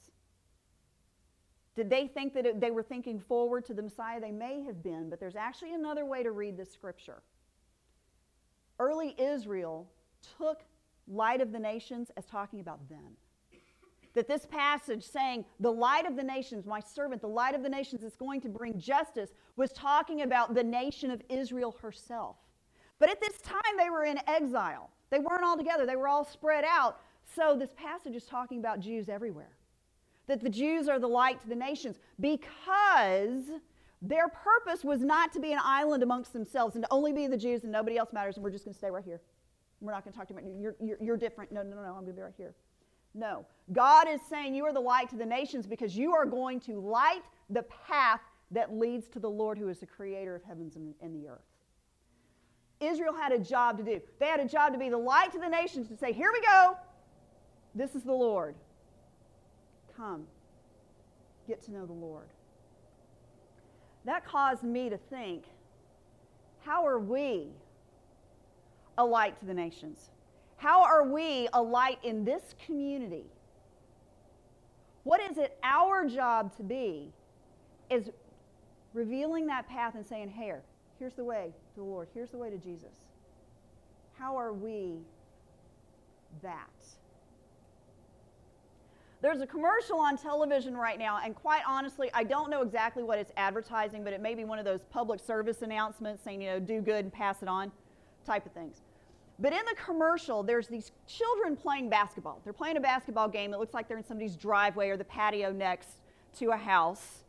Did 1.76 1.90
they 1.90 2.06
think 2.06 2.36
that 2.36 2.46
it, 2.46 2.62
they 2.62 2.70
were 2.70 2.84
thinking 2.84 3.20
forward 3.20 3.66
to 3.66 3.74
the 3.74 3.82
Messiah? 3.82 4.22
They 4.22 4.30
may 4.30 4.62
have 4.62 4.84
been, 4.84 5.10
but 5.10 5.20
there's 5.20 5.36
actually 5.36 5.74
another 5.74 6.06
way 6.06 6.22
to 6.22 6.30
read 6.30 6.58
this 6.58 6.72
scripture. 6.72 7.24
Early 8.78 9.16
Israel 9.18 9.90
took 10.38 10.62
light 11.08 11.42
of 11.42 11.52
the 11.52 11.58
nations 11.58 12.12
as 12.16 12.28
talking 12.28 12.60
about 12.60 12.88
them. 12.90 13.18
That 14.16 14.28
this 14.28 14.46
passage 14.46 15.04
saying, 15.04 15.46
the 15.60 15.72
light 15.72 16.08
of 16.08 16.16
the 16.16 16.24
nations, 16.24 16.66
my 16.66 16.80
servant, 16.80 17.22
the 17.22 17.28
light 17.28 17.54
of 17.54 17.64
the 17.64 17.70
nations 17.70 18.04
is 18.04 18.16
going 18.16 18.42
to 18.42 18.50
bring 18.50 18.80
justice, 18.80 19.30
was 19.56 19.72
talking 19.72 20.22
about 20.22 20.54
the 20.54 20.64
nation 20.64 21.12
of 21.12 21.22
Israel 21.30 21.76
herself. 21.82 22.38
But 22.98 23.10
at 23.10 23.22
this 23.22 23.40
time, 23.42 23.62
they 23.78 23.90
were 23.90 24.06
in 24.06 24.18
exile. 24.28 24.90
They 25.10 25.20
weren't 25.20 25.44
all 25.44 25.58
together, 25.58 25.86
they 25.86 25.96
were 25.96 26.08
all 26.08 26.26
spread 26.26 26.64
out. 26.66 27.00
So 27.36 27.56
this 27.58 27.74
passage 27.76 28.16
is 28.16 28.26
talking 28.26 28.60
about 28.60 28.80
Jews 28.80 29.10
everywhere 29.10 29.56
that 30.28 30.42
the 30.42 30.50
Jews 30.50 30.88
are 30.88 31.00
the 31.00 31.08
light 31.08 31.42
to 31.42 31.48
the 31.48 31.56
nations 31.56 31.98
because 32.20 33.44
their 34.02 34.28
purpose 34.28 34.84
was 34.84 35.02
not 35.02 35.32
to 35.34 35.40
be 35.40 35.52
an 35.54 35.60
island 35.64 36.04
amongst 36.04 36.34
themselves 36.34 36.76
and 36.76 36.84
to 36.84 36.88
only 36.92 37.14
be 37.14 37.28
the 37.28 37.38
Jews 37.38 37.64
and 37.64 37.72
nobody 37.72 37.98
else 37.98 38.12
matters 38.14 38.38
and 38.38 38.44
we're 38.44 38.52
just 38.52 38.66
going 38.66 38.74
to 38.74 38.78
stay 38.78 38.90
right 38.90 39.04
here. 39.04 39.22
We're 39.82 39.92
not 39.92 40.04
going 40.04 40.14
to 40.14 40.18
talk 40.18 40.28
to 40.30 40.34
you. 40.34 40.58
You're, 40.60 40.76
you're, 40.82 40.98
you're 41.02 41.18
different. 41.18 41.52
No, 41.52 41.62
no, 41.62 41.76
no, 41.76 41.82
I'm 41.82 41.94
going 41.94 42.08
to 42.08 42.14
be 42.14 42.22
right 42.22 42.34
here. 42.38 42.56
No. 43.16 43.46
God 43.72 44.08
is 44.10 44.20
saying 44.30 44.54
you 44.54 44.66
are 44.66 44.74
the 44.74 44.80
light 44.80 45.10
to 45.10 45.16
the 45.16 45.26
nations 45.26 45.66
because 45.66 45.98
you 45.98 46.14
are 46.14 46.26
going 46.26 46.60
to 46.62 46.80
light 46.80 47.24
the 47.50 47.64
path 47.64 48.20
that 48.52 48.74
leads 48.74 49.08
to 49.10 49.20
the 49.20 49.30
Lord 49.30 49.58
who 49.58 49.70
is 49.70 49.80
the 49.80 49.88
creator 49.88 50.36
of 50.36 50.44
heavens 50.44 50.76
and, 50.76 50.94
the 51.16 51.28
earth. 51.28 51.40
Israel 52.80 53.14
had 53.16 53.32
a 53.32 53.40
job 53.40 53.78
to 53.78 53.84
do. 53.84 54.02
They 54.20 54.28
had 54.28 54.40
a 54.40 54.48
job 54.48 54.74
to 54.74 54.80
be 54.80 54.90
the 54.90 54.98
light 54.98 55.32
to 55.32 55.40
the 55.40 55.48
nations 55.48 55.88
to 55.88 55.98
say, 55.98 56.12
here 56.12 56.30
we 56.32 56.42
go. 56.42 56.78
This 57.74 57.96
is 57.96 58.04
the 58.04 58.14
Lord. 58.14 58.56
Come, 59.96 60.26
get 61.48 61.64
to 61.64 61.72
know 61.72 61.86
the 61.86 61.94
Lord. 61.94 62.28
That 64.04 64.26
caused 64.26 64.64
me 64.64 64.90
to 64.90 64.98
think 64.98 65.46
how 66.66 66.86
are 66.86 67.00
we 67.00 67.48
a 68.98 69.06
light 69.06 69.40
to 69.40 69.46
the 69.46 69.54
nations? 69.54 70.10
How 70.58 70.84
are 70.84 71.04
we 71.04 71.48
a 71.54 71.62
light 71.62 72.00
in 72.04 72.26
this 72.26 72.56
community? 72.66 73.26
What 75.04 75.22
is 75.22 75.38
it 75.38 75.58
our 75.64 76.08
job 76.08 76.56
to 76.58 76.64
be? 76.64 77.12
Is 77.90 78.10
revealing 78.94 79.46
that 79.48 79.68
path 79.68 79.96
and 79.96 80.06
saying, 80.06 80.30
Here, 80.30 80.64
here's 81.00 81.14
the 81.14 81.24
way 81.24 81.52
to 81.74 81.76
the 81.76 81.84
Lord, 81.84 82.08
here's 82.14 82.30
the 82.30 82.38
way 82.38 82.50
to 82.50 82.58
Jesus. 82.58 82.94
How 84.18 84.38
are 84.38 84.54
we 84.54 84.96
that? 86.42 86.70
There's 89.22 89.42
a 89.42 89.48
commercial 89.48 89.98
on 89.98 90.18
television 90.18 90.78
right 90.78 91.00
now, 91.00 91.20
and 91.24 91.36
quite 91.36 91.64
honestly, 91.68 92.10
I 92.14 92.24
don't 92.24 92.50
know 92.50 92.62
exactly 92.62 93.02
what 93.02 93.18
it's 93.18 93.32
advertising, 93.38 94.04
but 94.04 94.14
it 94.14 94.22
may 94.22 94.36
be 94.36 94.44
one 94.44 94.60
of 94.60 94.66
those 94.66 94.84
public 94.92 95.20
service 95.20 95.62
announcements 95.62 96.24
saying, 96.24 96.42
you 96.42 96.50
know, 96.50 96.60
do 96.60 96.80
good 96.80 97.06
and 97.06 97.14
pass 97.14 97.42
it 97.42 97.48
on 97.48 97.72
type 98.26 98.46
of 98.46 98.52
things. 98.52 98.82
But 99.40 99.52
in 99.52 99.60
the 99.66 99.76
commercial, 99.84 100.44
there's 100.44 100.68
these 100.68 100.92
children 101.08 101.58
playing 101.58 101.90
basketball. 101.90 102.40
They're 102.44 102.54
playing 102.54 102.78
a 102.78 102.82
basketball 102.82 103.28
game. 103.28 103.54
It 103.54 103.60
looks 103.60 103.74
like 103.74 103.88
they're 103.88 103.98
in 103.98 104.06
somebody's 104.06 104.36
driveway 104.36 104.90
or 104.90 104.98
the 104.98 105.04
patio 105.06 105.52
next 105.52 106.02
to 106.38 106.52
a 106.52 106.58
house. 106.58 107.24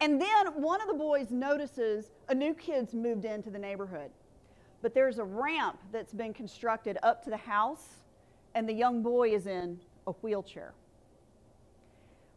And 0.00 0.20
then 0.20 0.48
one 0.60 0.82
of 0.82 0.88
the 0.88 0.94
boys 0.94 1.30
notices 1.30 2.10
a 2.28 2.34
new 2.34 2.52
kid's 2.52 2.92
moved 2.92 3.24
into 3.24 3.48
the 3.48 3.58
neighborhood. 3.58 4.10
But 4.82 4.94
there's 4.94 5.18
a 5.18 5.24
ramp 5.24 5.78
that's 5.92 6.12
been 6.12 6.34
constructed 6.34 6.98
up 7.02 7.24
to 7.24 7.30
the 7.30 7.36
house, 7.38 8.00
and 8.54 8.68
the 8.68 8.74
young 8.74 9.02
boy 9.02 9.30
is 9.30 9.46
in 9.46 9.80
a 10.06 10.12
wheelchair. 10.12 10.74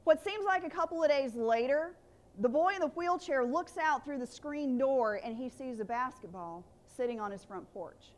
What 0.06 0.24
seems 0.24 0.46
like 0.46 0.64
a 0.64 0.70
couple 0.70 1.04
of 1.04 1.10
days 1.10 1.36
later, 1.36 1.96
the 2.40 2.50
boy 2.50 2.74
in 2.74 2.80
the 2.80 2.88
wheelchair 2.88 3.44
looks 3.44 3.78
out 3.78 4.06
through 4.06 4.20
the 4.20 4.26
screen 4.26 4.78
door 4.78 5.20
and 5.24 5.36
he 5.36 5.50
sees 5.50 5.82
a 5.82 5.86
basketball 5.86 6.64
sitting 6.88 7.20
on 7.20 7.32
his 7.32 7.44
front 7.44 7.72
porch. 7.74 8.14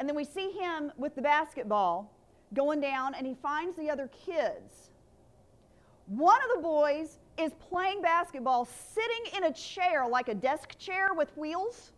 And 0.00 0.08
then 0.08 0.16
we 0.16 0.24
see 0.24 0.50
him 0.52 0.90
with 0.96 1.14
the 1.14 1.20
basketball 1.20 2.10
going 2.54 2.80
down 2.80 3.14
and 3.14 3.26
he 3.26 3.34
finds 3.34 3.76
the 3.76 3.90
other 3.90 4.08
kids. 4.08 4.88
One 6.06 6.40
of 6.42 6.56
the 6.56 6.62
boys 6.62 7.18
is 7.38 7.52
playing 7.68 8.00
basketball 8.00 8.64
sitting 8.64 9.36
in 9.36 9.44
a 9.44 9.52
chair 9.52 10.08
like 10.08 10.28
a 10.28 10.34
desk 10.34 10.78
chair 10.78 11.10
with 11.14 11.36
wheels. 11.36 11.92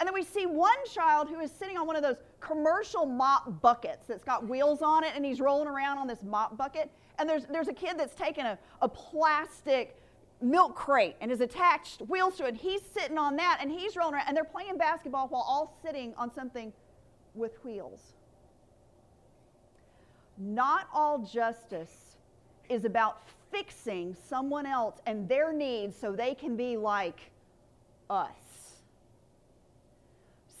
And 0.00 0.06
then 0.06 0.14
we 0.14 0.24
see 0.24 0.46
one 0.46 0.84
child 0.92 1.28
who 1.28 1.38
is 1.38 1.52
sitting 1.52 1.78
on 1.78 1.86
one 1.86 1.94
of 1.94 2.02
those 2.02 2.16
commercial 2.40 3.06
mop 3.06 3.62
buckets 3.62 4.08
that's 4.08 4.24
got 4.24 4.48
wheels 4.48 4.82
on 4.82 5.04
it 5.04 5.12
and 5.14 5.24
he's 5.24 5.40
rolling 5.40 5.68
around 5.68 5.98
on 5.98 6.08
this 6.08 6.24
mop 6.24 6.56
bucket 6.56 6.90
and 7.20 7.28
there's, 7.28 7.44
there's 7.44 7.68
a 7.68 7.72
kid 7.72 7.96
that's 7.96 8.16
taken 8.16 8.46
a, 8.46 8.58
a 8.82 8.88
plastic 8.88 9.96
milk 10.40 10.74
crate 10.74 11.14
and 11.20 11.30
is 11.30 11.40
attached 11.40 12.02
wheels 12.08 12.36
to 12.38 12.46
it. 12.46 12.56
He's 12.56 12.82
sitting 12.82 13.16
on 13.16 13.36
that 13.36 13.58
and 13.60 13.70
he's 13.70 13.96
rolling 13.96 14.14
around, 14.14 14.24
and 14.26 14.36
they're 14.36 14.42
playing 14.42 14.76
basketball 14.76 15.28
while 15.28 15.42
all 15.42 15.78
sitting 15.84 16.14
on 16.16 16.34
something 16.34 16.72
with 17.38 17.64
wheels. 17.64 18.00
Not 20.36 20.88
all 20.92 21.18
justice 21.18 22.16
is 22.68 22.84
about 22.84 23.22
fixing 23.50 24.16
someone 24.28 24.66
else 24.66 24.96
and 25.06 25.28
their 25.28 25.52
needs 25.52 25.96
so 25.96 26.12
they 26.12 26.34
can 26.34 26.56
be 26.56 26.76
like 26.76 27.30
us. 28.10 28.76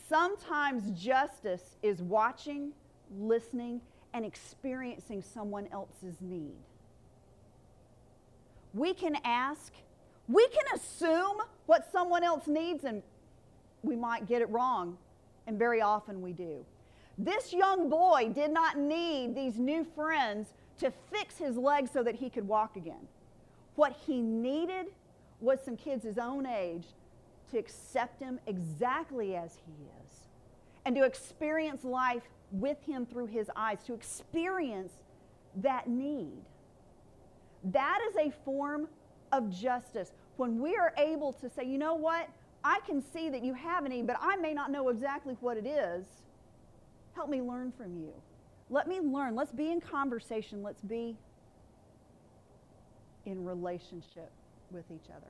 Sometimes 0.08 0.90
justice 0.98 1.76
is 1.82 2.00
watching, 2.02 2.72
listening, 3.18 3.80
and 4.14 4.24
experiencing 4.24 5.22
someone 5.22 5.68
else's 5.70 6.16
need. 6.20 6.56
We 8.72 8.94
can 8.94 9.16
ask, 9.24 9.72
we 10.28 10.48
can 10.48 10.64
assume 10.74 11.36
what 11.66 11.90
someone 11.92 12.24
else 12.24 12.46
needs, 12.46 12.84
and 12.84 13.02
we 13.82 13.96
might 13.96 14.26
get 14.26 14.40
it 14.40 14.48
wrong, 14.48 14.96
and 15.48 15.58
very 15.58 15.80
often 15.80 16.20
we 16.20 16.32
do. 16.32 16.64
This 17.16 17.52
young 17.52 17.88
boy 17.88 18.30
did 18.32 18.52
not 18.52 18.78
need 18.78 19.34
these 19.34 19.58
new 19.58 19.84
friends 19.96 20.52
to 20.78 20.92
fix 21.10 21.38
his 21.38 21.56
legs 21.56 21.90
so 21.90 22.02
that 22.02 22.14
he 22.14 22.28
could 22.28 22.46
walk 22.46 22.76
again. 22.76 23.08
What 23.74 23.96
he 24.06 24.20
needed 24.20 24.86
was 25.40 25.58
some 25.64 25.76
kids 25.76 26.04
his 26.04 26.18
own 26.18 26.46
age 26.46 26.84
to 27.50 27.58
accept 27.58 28.20
him 28.20 28.38
exactly 28.46 29.36
as 29.36 29.54
he 29.54 29.72
is 30.04 30.28
and 30.84 30.94
to 30.94 31.04
experience 31.04 31.82
life 31.82 32.22
with 32.52 32.76
him 32.84 33.06
through 33.06 33.26
his 33.26 33.50
eyes, 33.56 33.78
to 33.86 33.94
experience 33.94 34.92
that 35.56 35.88
need. 35.88 36.42
That 37.64 37.98
is 38.10 38.16
a 38.16 38.30
form 38.44 38.86
of 39.32 39.50
justice. 39.50 40.12
When 40.36 40.60
we 40.60 40.76
are 40.76 40.92
able 40.98 41.32
to 41.34 41.48
say, 41.48 41.64
you 41.64 41.78
know 41.78 41.94
what, 41.94 42.28
I 42.64 42.80
can 42.86 43.02
see 43.02 43.28
that 43.30 43.44
you 43.44 43.54
have 43.54 43.84
a 43.84 43.88
need, 43.88 44.06
but 44.06 44.16
I 44.20 44.36
may 44.36 44.52
not 44.52 44.70
know 44.70 44.88
exactly 44.88 45.36
what 45.40 45.56
it 45.56 45.66
is. 45.66 46.06
Help 47.14 47.30
me 47.30 47.40
learn 47.40 47.72
from 47.72 47.96
you. 47.96 48.12
Let 48.70 48.86
me 48.86 49.00
learn. 49.00 49.34
Let's 49.34 49.52
be 49.52 49.70
in 49.70 49.80
conversation. 49.80 50.62
Let's 50.62 50.82
be 50.82 51.16
in 53.26 53.44
relationship 53.44 54.30
with 54.70 54.84
each 54.90 55.10
other. 55.10 55.26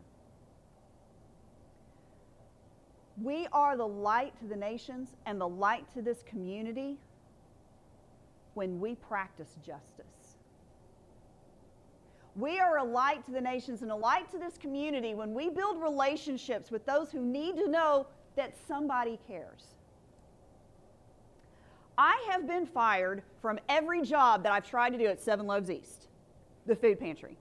We 3.21 3.49
are 3.53 3.77
the 3.77 3.87
light 3.87 4.39
to 4.41 4.47
the 4.47 4.57
nations 4.57 5.09
and 5.27 5.41
the 5.41 5.49
light 5.49 5.93
to 5.95 6.03
this 6.03 6.23
community 6.23 6.99
when 8.55 8.81
we 8.81 8.95
practice 8.95 9.57
justice. 9.65 10.18
We 12.39 12.61
are 12.61 12.79
a 12.79 12.85
light 12.85 13.25
to 13.25 13.33
the 13.33 13.41
nations 13.41 13.83
and 13.83 13.91
a 13.91 13.97
light 13.97 14.31
to 14.31 14.39
this 14.39 14.57
community 14.57 15.13
when 15.13 15.35
we 15.35 15.51
build 15.51 15.83
relationships 15.83 16.71
with 16.71 16.87
those 16.87 17.11
who 17.11 17.21
need 17.21 17.57
to 17.57 17.69
know 17.69 18.07
that 18.37 18.55
somebody 18.69 19.19
cares. 19.27 19.65
I 21.99 22.25
have 22.31 22.47
been 22.47 22.65
fired 22.65 23.25
from 23.43 23.59
every 23.69 24.03
job 24.03 24.45
that 24.45 24.53
I've 24.53 24.65
tried 24.65 24.91
to 24.91 24.99
do 24.99 25.07
at 25.07 25.21
Seven 25.21 25.49
Loaves 25.49 25.69
East, 25.69 26.07
the 26.65 26.77
food 26.77 27.01
pantry. 27.01 27.37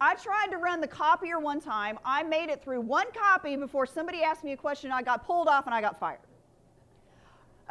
I 0.00 0.16
tried 0.16 0.48
to 0.50 0.56
run 0.56 0.80
the 0.80 0.88
copier 0.88 1.38
one 1.38 1.60
time. 1.60 2.00
I 2.04 2.24
made 2.24 2.50
it 2.50 2.64
through 2.64 2.80
one 2.80 3.12
copy 3.12 3.54
before 3.54 3.86
somebody 3.86 4.24
asked 4.24 4.42
me 4.42 4.50
a 4.50 4.56
question. 4.56 4.90
I 4.90 5.02
got 5.02 5.24
pulled 5.24 5.46
off 5.46 5.66
and 5.66 5.74
I 5.74 5.80
got 5.80 6.00
fired. 6.00 6.18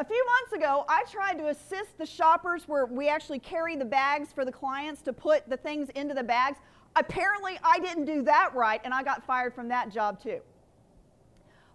A 0.01 0.03
few 0.03 0.25
months 0.25 0.53
ago, 0.53 0.83
I 0.89 1.03
tried 1.11 1.37
to 1.37 1.49
assist 1.49 1.95
the 1.99 2.07
shoppers 2.07 2.67
where 2.67 2.87
we 2.87 3.07
actually 3.07 3.37
carry 3.37 3.75
the 3.75 3.85
bags 3.85 4.33
for 4.33 4.43
the 4.43 4.51
clients 4.51 5.03
to 5.03 5.13
put 5.13 5.47
the 5.47 5.57
things 5.57 5.89
into 5.89 6.15
the 6.15 6.23
bags. 6.23 6.57
Apparently, 6.95 7.59
I 7.63 7.77
didn't 7.77 8.05
do 8.05 8.23
that 8.23 8.55
right, 8.55 8.81
and 8.83 8.95
I 8.95 9.03
got 9.03 9.23
fired 9.27 9.53
from 9.53 9.67
that 9.67 9.91
job 9.91 10.19
too. 10.19 10.39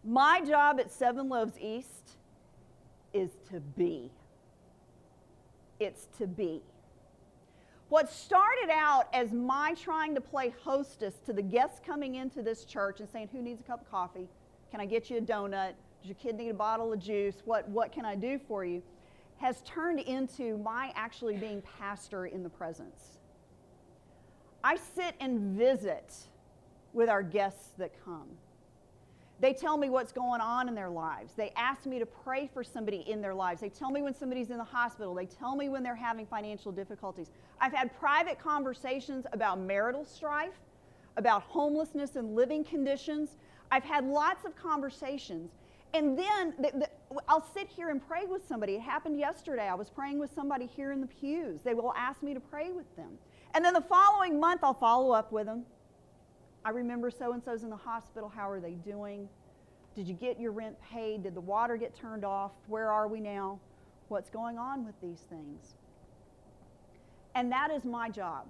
My 0.02 0.40
job 0.40 0.80
at 0.80 0.90
Seven 0.90 1.28
Loaves 1.28 1.56
East 1.60 2.16
is 3.12 3.30
to 3.52 3.60
be. 3.60 4.10
It's 5.78 6.08
to 6.18 6.26
be. 6.26 6.62
What 7.90 8.10
started 8.10 8.70
out 8.72 9.04
as 9.12 9.30
my 9.30 9.74
trying 9.80 10.16
to 10.16 10.20
play 10.20 10.52
hostess 10.64 11.14
to 11.26 11.32
the 11.32 11.42
guests 11.42 11.80
coming 11.86 12.16
into 12.16 12.42
this 12.42 12.64
church 12.64 12.98
and 12.98 13.08
saying, 13.08 13.28
Who 13.30 13.40
needs 13.40 13.60
a 13.60 13.64
cup 13.64 13.82
of 13.82 13.90
coffee? 13.92 14.26
Can 14.72 14.80
I 14.80 14.86
get 14.86 15.10
you 15.10 15.18
a 15.18 15.20
donut? 15.20 15.74
Does 16.06 16.10
your 16.10 16.32
kid 16.32 16.38
need 16.38 16.50
a 16.50 16.54
bottle 16.54 16.92
of 16.92 17.00
juice? 17.00 17.42
What, 17.44 17.68
what 17.68 17.90
can 17.90 18.04
I 18.04 18.14
do 18.14 18.38
for 18.46 18.64
you? 18.64 18.80
has 19.38 19.60
turned 19.62 20.00
into 20.00 20.56
my 20.58 20.92
actually 20.94 21.36
being 21.36 21.62
pastor 21.78 22.26
in 22.26 22.42
the 22.42 22.48
presence. 22.48 23.18
I 24.64 24.76
sit 24.76 25.14
and 25.20 25.56
visit 25.58 26.14
with 26.92 27.08
our 27.08 27.22
guests 27.22 27.72
that 27.78 27.92
come. 28.04 28.28
They 29.38 29.52
tell 29.52 29.76
me 29.76 29.90
what's 29.90 30.12
going 30.12 30.40
on 30.40 30.68
in 30.68 30.74
their 30.74 30.88
lives. 30.88 31.34
They 31.34 31.52
ask 31.56 31.84
me 31.84 31.98
to 31.98 32.06
pray 32.06 32.48
for 32.54 32.64
somebody 32.64 33.04
in 33.06 33.20
their 33.20 33.34
lives. 33.34 33.60
They 33.60 33.68
tell 33.68 33.90
me 33.90 34.00
when 34.00 34.14
somebody's 34.14 34.50
in 34.50 34.56
the 34.56 34.64
hospital. 34.64 35.14
They 35.14 35.26
tell 35.26 35.54
me 35.54 35.68
when 35.68 35.82
they're 35.82 35.94
having 35.94 36.24
financial 36.24 36.72
difficulties. 36.72 37.30
I've 37.60 37.74
had 37.74 37.98
private 37.98 38.38
conversations 38.38 39.26
about 39.34 39.60
marital 39.60 40.06
strife, 40.06 40.54
about 41.18 41.42
homelessness 41.42 42.16
and 42.16 42.34
living 42.34 42.64
conditions. 42.64 43.36
I've 43.70 43.84
had 43.84 44.06
lots 44.06 44.46
of 44.46 44.56
conversations. 44.56 45.50
And 45.96 46.18
then 46.18 46.52
the, 46.58 46.70
the, 46.78 46.88
I'll 47.26 47.46
sit 47.54 47.68
here 47.68 47.88
and 47.88 48.06
pray 48.06 48.26
with 48.26 48.46
somebody. 48.46 48.74
It 48.74 48.82
happened 48.82 49.18
yesterday. 49.18 49.66
I 49.66 49.74
was 49.74 49.88
praying 49.88 50.18
with 50.18 50.30
somebody 50.34 50.66
here 50.66 50.92
in 50.92 51.00
the 51.00 51.06
pews. 51.06 51.62
They 51.62 51.72
will 51.72 51.94
ask 51.96 52.22
me 52.22 52.34
to 52.34 52.40
pray 52.40 52.70
with 52.70 52.94
them. 52.96 53.12
And 53.54 53.64
then 53.64 53.72
the 53.72 53.80
following 53.80 54.38
month, 54.38 54.60
I'll 54.62 54.74
follow 54.74 55.12
up 55.12 55.32
with 55.32 55.46
them. 55.46 55.64
I 56.66 56.70
remember 56.70 57.10
so 57.10 57.32
and 57.32 57.42
so's 57.42 57.62
in 57.62 57.70
the 57.70 57.76
hospital. 57.76 58.28
How 58.28 58.50
are 58.50 58.60
they 58.60 58.72
doing? 58.72 59.26
Did 59.94 60.06
you 60.06 60.12
get 60.12 60.38
your 60.38 60.52
rent 60.52 60.76
paid? 60.82 61.22
Did 61.22 61.34
the 61.34 61.40
water 61.40 61.78
get 61.78 61.94
turned 61.94 62.26
off? 62.26 62.52
Where 62.66 62.92
are 62.92 63.08
we 63.08 63.20
now? 63.20 63.58
What's 64.08 64.28
going 64.28 64.58
on 64.58 64.84
with 64.84 65.00
these 65.00 65.20
things? 65.30 65.76
And 67.34 67.50
that 67.52 67.70
is 67.70 67.86
my 67.86 68.10
job. 68.10 68.46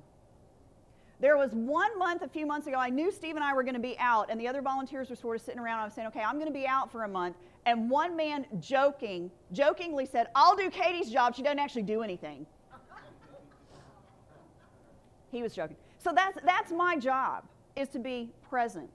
There 1.19 1.39
was 1.39 1.53
one 1.53 1.99
month 1.99 2.23
a 2.23 2.29
few 2.29 2.45
months 2.45 2.67
ago, 2.67 2.77
I 2.77 2.91
knew 2.91 3.11
Steve 3.11 3.37
and 3.37 3.45
I 3.45 3.55
were 3.55 3.63
going 3.63 3.75
to 3.75 3.81
be 3.81 3.97
out, 3.99 4.31
and 4.31 4.39
the 4.39 4.47
other 4.47 4.61
volunteers 4.61 5.09
were 5.09 5.17
sort 5.17 5.37
of 5.37 5.43
sitting 5.43 5.61
around. 5.61 5.81
I 5.81 5.85
was 5.85 5.95
saying, 5.95 6.09
okay, 6.09 6.21
I'm 6.21 6.35
going 6.35 6.47
to 6.47 6.53
be 6.53 6.67
out 6.67 6.93
for 6.93 7.05
a 7.05 7.09
month. 7.09 7.37
And 7.65 7.89
one 7.89 8.17
man 8.17 8.45
joking, 8.61 9.31
jokingly 9.53 10.05
said, 10.05 10.27
I'll 10.35 10.57
do 10.57 10.71
Katie's 10.71 11.11
job. 11.11 11.35
She 11.35 11.43
doesn't 11.43 11.59
actually 11.59 11.85
do 11.85 12.03
anything. 12.03 12.47
he 15.33 15.43
was 15.43 15.55
joking. 15.55 15.77
So 15.99 16.13
that's, 16.15 16.39
that's 16.45 16.71
my 16.71 16.99
job 16.99 17.45
is 17.77 17.89
to 17.89 17.99
be 17.99 18.31
present. 18.49 18.91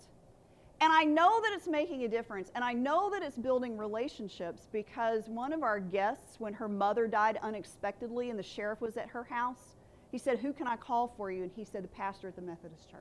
And 0.80 0.92
I 0.92 1.04
know 1.04 1.42
that 1.42 1.52
it's 1.54 1.68
making 1.68 2.06
a 2.06 2.08
difference, 2.08 2.52
and 2.56 2.64
I 2.64 2.74
know 2.74 3.10
that 3.12 3.22
it's 3.22 3.38
building 3.38 3.78
relationships 3.78 4.68
because 4.72 5.28
one 5.28 5.54
of 5.54 5.62
our 5.62 5.80
guests, 5.80 6.40
when 6.40 6.54
her 6.54 6.68
mother 6.68 7.08
died 7.08 7.38
unexpectedly 7.44 8.30
and 8.30 8.38
the 8.38 8.44
sheriff 8.44 8.82
was 8.82 8.98
at 8.98 9.08
her 9.10 9.24
house, 9.24 9.76
he 10.12 10.18
said, 10.18 10.40
Who 10.40 10.54
can 10.54 10.68
I 10.68 10.76
call 10.76 11.14
for 11.16 11.32
you? 11.32 11.44
And 11.44 11.52
he 11.56 11.64
said, 11.64 11.84
The 11.84 11.90
pastor 11.90 12.28
at 12.28 12.36
the 12.36 12.42
Methodist 12.42 12.90
Church. 12.92 13.00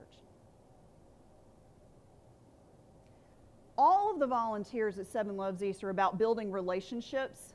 All 3.77 4.13
of 4.13 4.21
the 4.21 4.27
volunteers 4.27 4.99
at 4.99 5.07
Seven 5.07 5.37
Loaves 5.37 5.63
East 5.63 5.83
are 5.83 5.91
about 5.91 6.19
building 6.19 6.53
relationships, 6.53 7.55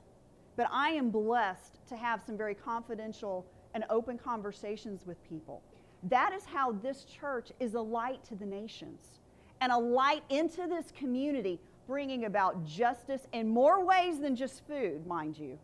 but 0.55 0.67
I 0.71 0.89
am 0.89 1.09
blessed 1.09 1.79
to 1.87 1.95
have 1.95 2.21
some 2.25 2.35
very 2.35 2.55
confidential 2.55 3.45
and 3.73 3.85
open 3.89 4.17
conversations 4.17 5.05
with 5.05 5.23
people. 5.29 5.61
That 6.03 6.33
is 6.33 6.43
how 6.45 6.71
this 6.71 7.05
church 7.05 7.51
is 7.59 7.75
a 7.75 7.81
light 7.81 8.23
to 8.25 8.35
the 8.35 8.45
nations 8.45 9.19
and 9.61 9.71
a 9.71 9.77
light 9.77 10.23
into 10.29 10.67
this 10.67 10.91
community, 10.97 11.59
bringing 11.87 12.25
about 12.25 12.65
justice 12.65 13.27
in 13.31 13.47
more 13.47 13.85
ways 13.85 14.19
than 14.19 14.35
just 14.35 14.65
food, 14.67 15.05
mind 15.05 15.37
you, 15.37 15.57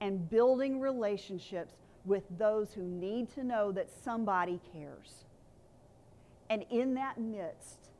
and 0.00 0.28
building 0.30 0.80
relationships 0.80 1.74
with 2.04 2.24
those 2.38 2.72
who 2.72 2.82
need 2.82 3.32
to 3.34 3.44
know 3.44 3.72
that 3.72 3.88
somebody 3.90 4.60
cares. 4.72 5.24
And 6.48 6.64
in 6.70 6.94
that 6.94 7.20
midst, 7.20 7.90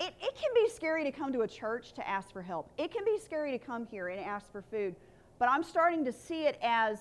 it, 0.00 0.14
it 0.20 0.34
can 0.34 0.50
be 0.54 0.68
scary 0.68 1.04
to 1.04 1.10
come 1.10 1.32
to 1.32 1.42
a 1.42 1.48
church 1.48 1.92
to 1.94 2.08
ask 2.08 2.32
for 2.32 2.42
help. 2.42 2.70
It 2.78 2.92
can 2.92 3.04
be 3.04 3.18
scary 3.18 3.50
to 3.52 3.58
come 3.58 3.86
here 3.86 4.08
and 4.08 4.20
ask 4.20 4.50
for 4.52 4.62
food. 4.62 4.94
But 5.38 5.50
I'm 5.50 5.62
starting 5.62 6.04
to 6.04 6.12
see 6.12 6.46
it 6.46 6.58
as 6.62 6.98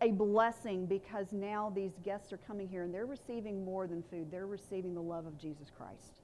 a 0.00 0.10
blessing 0.10 0.86
because 0.86 1.32
now 1.32 1.72
these 1.74 1.92
guests 2.04 2.32
are 2.32 2.38
coming 2.38 2.68
here 2.68 2.82
and 2.82 2.92
they're 2.92 3.06
receiving 3.06 3.64
more 3.64 3.86
than 3.86 4.02
food. 4.02 4.30
They're 4.30 4.46
receiving 4.46 4.94
the 4.94 5.02
love 5.02 5.26
of 5.26 5.38
Jesus 5.38 5.70
Christ 5.76 6.20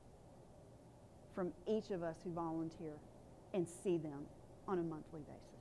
from 1.35 1.53
each 1.67 1.91
of 1.91 2.03
us 2.03 2.17
who 2.25 2.33
volunteer 2.33 2.95
and 3.55 3.67
see 3.67 3.97
them 3.97 4.27
on 4.67 4.79
a 4.79 4.83
monthly 4.83 5.21
basis. 5.21 5.58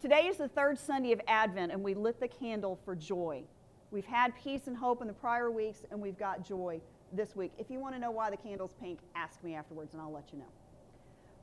Today 0.00 0.26
is 0.26 0.36
the 0.36 0.48
third 0.48 0.78
Sunday 0.78 1.12
of 1.12 1.22
Advent, 1.26 1.72
and 1.72 1.82
we 1.82 1.94
lit 1.94 2.20
the 2.20 2.28
candle 2.28 2.78
for 2.84 2.94
joy. 2.94 3.42
We've 3.90 4.04
had 4.04 4.34
peace 4.36 4.66
and 4.66 4.76
hope 4.76 5.00
in 5.00 5.08
the 5.08 5.14
prior 5.14 5.50
weeks, 5.50 5.84
and 5.90 5.98
we've 5.98 6.18
got 6.18 6.44
joy 6.46 6.82
this 7.12 7.34
week. 7.34 7.52
If 7.56 7.70
you 7.70 7.78
want 7.78 7.94
to 7.94 7.98
know 7.98 8.10
why 8.10 8.28
the 8.28 8.36
candle's 8.36 8.74
pink, 8.78 8.98
ask 9.14 9.42
me 9.42 9.54
afterwards, 9.54 9.94
and 9.94 10.02
I'll 10.02 10.12
let 10.12 10.32
you 10.32 10.38
know. 10.38 10.52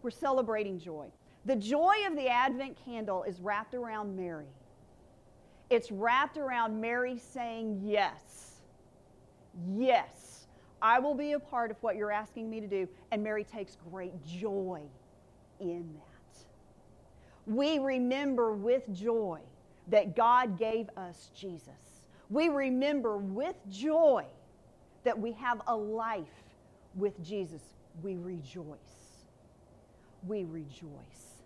We're 0.03 0.11
celebrating 0.11 0.77
joy. 0.77 1.07
The 1.45 1.55
joy 1.55 1.95
of 2.05 2.15
the 2.15 2.27
Advent 2.27 2.77
candle 2.85 3.23
is 3.23 3.39
wrapped 3.39 3.73
around 3.73 4.15
Mary. 4.15 4.45
It's 5.71 5.91
wrapped 5.91 6.37
around 6.37 6.79
Mary 6.79 7.17
saying, 7.17 7.81
Yes, 7.83 8.61
yes, 9.75 10.45
I 10.79 10.99
will 10.99 11.15
be 11.15 11.31
a 11.31 11.39
part 11.39 11.71
of 11.71 11.77
what 11.81 11.95
you're 11.95 12.11
asking 12.11 12.51
me 12.51 12.61
to 12.61 12.67
do. 12.67 12.87
And 13.11 13.23
Mary 13.23 13.43
takes 13.43 13.77
great 13.89 14.13
joy 14.23 14.81
in 15.59 15.91
that. 15.95 16.12
We 17.45 17.79
remember 17.79 18.53
with 18.53 18.91
joy 18.93 19.39
that 19.89 20.15
God 20.15 20.57
gave 20.57 20.89
us 20.95 21.29
Jesus. 21.35 22.03
We 22.29 22.49
remember 22.49 23.17
with 23.17 23.55
joy 23.69 24.25
that 25.03 25.19
we 25.19 25.33
have 25.33 25.61
a 25.67 25.75
life 25.75 26.25
with 26.95 27.21
Jesus. 27.23 27.61
We 28.01 28.15
rejoice. 28.15 29.27
We 30.25 30.45
rejoice. 30.45 31.43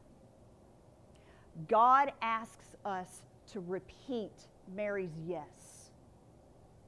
God 1.67 2.11
asks 2.21 2.75
us 2.85 3.23
to 3.51 3.59
repeat 3.61 4.33
Mary's 4.75 5.17
yes 5.25 5.89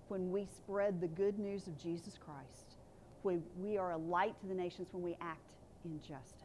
when 0.10 0.32
we 0.32 0.46
spread 0.46 1.02
the 1.02 1.08
good 1.08 1.40
news 1.40 1.68
of 1.68 1.78
Jesus 1.82 2.18
Christ, 2.24 2.76
when 3.24 3.44
we 3.60 3.78
are 3.78 3.92
a 3.92 3.98
light 3.98 4.40
to 4.42 4.48
the 4.48 4.54
nations, 4.56 4.88
when 4.92 5.04
we 5.04 5.18
act 5.22 5.52
in 5.86 6.00
justice. 6.02 6.39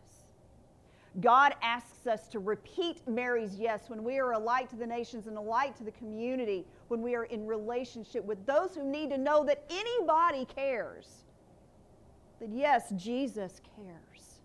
God 1.21 1.55
asks 1.63 2.07
us 2.07 2.27
to 2.29 2.41
repeat 2.41 3.07
Mary's 3.07 3.55
yes 3.57 3.89
when 3.89 4.03
we 4.03 4.19
are 4.19 4.33
a 4.33 4.39
light 4.39 4.69
to 4.71 4.77
the 4.77 4.87
nations 4.87 5.29
and 5.29 5.37
a 5.37 5.41
light 5.41 5.77
to 5.77 5.85
the 5.85 5.93
community, 5.93 6.67
when 6.89 7.03
we 7.03 7.15
are 7.15 7.25
in 7.25 7.47
relationship 7.47 8.25
with 8.25 8.45
those 8.47 8.75
who 8.75 8.85
need 8.85 9.11
to 9.11 9.19
know 9.19 9.45
that 9.45 9.65
anybody 9.71 10.45
cares. 10.45 11.25
That 12.41 12.51
yes, 12.51 12.93
Jesus 12.97 13.61
cares. 13.77 14.41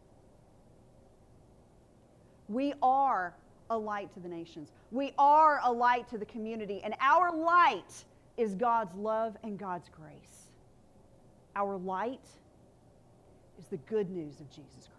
We 2.47 2.73
are 2.83 3.33
a 3.71 3.77
light 3.77 4.13
to 4.13 4.19
the 4.19 4.29
nations. 4.29 4.71
We 4.91 5.13
are 5.17 5.61
a 5.63 5.71
light 5.71 6.07
to 6.09 6.17
the 6.17 6.25
community, 6.25 6.81
and 6.83 6.95
our 6.99 7.35
light 7.35 8.05
is 8.37 8.53
God's 8.55 8.93
love 8.95 9.37
and 9.43 9.57
God's 9.57 9.89
grace. 9.89 10.49
Our 11.55 11.77
light 11.77 12.25
is 13.57 13.65
the 13.65 13.77
good 13.77 14.09
news 14.09 14.39
of 14.39 14.49
Jesus 14.49 14.87
Christ. 14.87 14.98